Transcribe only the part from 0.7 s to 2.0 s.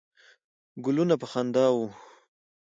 ګلونه په خندا وه.